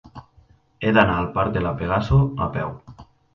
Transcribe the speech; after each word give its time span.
He 0.87 0.93
d'anar 0.97 1.17
al 1.17 1.29
parc 1.35 1.53
de 1.59 1.63
La 1.67 1.75
Pegaso 1.83 2.19
a 2.47 2.49
peu. 2.57 2.75